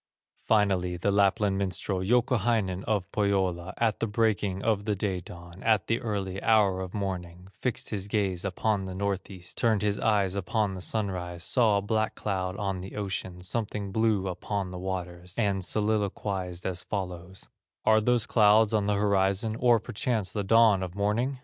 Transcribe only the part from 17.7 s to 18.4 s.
"Are those